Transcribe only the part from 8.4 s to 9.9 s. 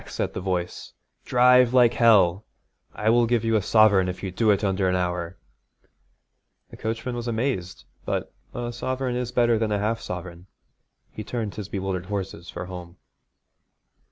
a sovereign is better than a